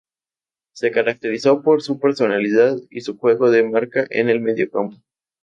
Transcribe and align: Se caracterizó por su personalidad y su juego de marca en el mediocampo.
Se 0.73 0.89
caracterizó 0.89 1.61
por 1.61 1.83
su 1.83 1.99
personalidad 1.99 2.75
y 2.89 3.01
su 3.01 3.19
juego 3.19 3.51
de 3.51 3.61
marca 3.61 4.03
en 4.09 4.29
el 4.29 4.41
mediocampo. 4.41 4.97